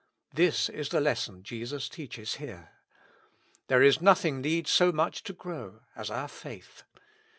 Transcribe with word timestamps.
This 0.33 0.67
is 0.67 0.89
the 0.89 0.99
lesson 0.99 1.43
Jesus 1.43 1.87
teaches 1.87 2.37
here. 2.37 2.69
There 3.67 3.83
is 3.83 4.01
nothing 4.01 4.41
needs 4.41 4.71
so 4.71 4.91
much 4.91 5.21
to 5.25 5.33
grow 5.33 5.81
as 5.95 6.09
our 6.09 6.27
faith. 6.27 6.81